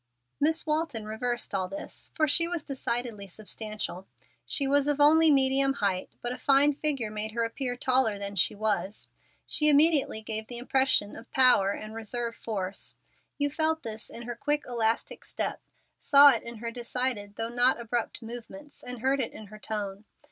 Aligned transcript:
Miss 0.39 0.65
Walton 0.65 1.05
reversed 1.05 1.53
all 1.53 1.67
this, 1.67 2.09
for 2.15 2.27
she 2.27 2.47
was 2.47 2.63
decidedly 2.63 3.27
substantial. 3.27 4.07
She 4.47 4.65
was 4.67 4.87
of 4.87 4.99
only 4.99 5.29
medium 5.29 5.73
height, 5.73 6.09
but 6.23 6.31
a 6.31 6.39
fine 6.39 6.73
figure 6.73 7.11
made 7.11 7.33
her 7.33 7.43
appear 7.43 7.75
taller 7.77 8.17
than 8.17 8.35
she 8.35 8.55
was. 8.55 9.09
She 9.45 9.69
immediately 9.69 10.23
gave 10.23 10.47
the 10.47 10.57
impression 10.57 11.15
of 11.15 11.29
power 11.29 11.69
and 11.73 11.93
reserve 11.93 12.35
force. 12.35 12.95
You 13.37 13.51
felt 13.51 13.83
this 13.83 14.09
in 14.09 14.23
her 14.23 14.35
quick, 14.35 14.63
elastic 14.67 15.23
step, 15.23 15.61
saw 15.99 16.29
it 16.31 16.41
in 16.41 16.55
her 16.55 16.71
decided 16.71 17.35
though 17.35 17.49
not 17.49 17.79
abrupt 17.79 18.23
movements, 18.23 18.81
and 18.81 19.01
heard 19.01 19.19
it 19.19 19.33
in 19.33 19.45
her 19.53 19.59
tone. 19.59 20.05